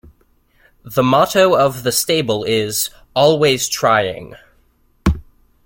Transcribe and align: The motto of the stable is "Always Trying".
The 0.81 1.03
motto 1.03 1.55
of 1.55 1.83
the 1.83 1.91
stable 1.91 2.43
is 2.43 2.89
"Always 3.15 3.67
Trying". 3.69 4.33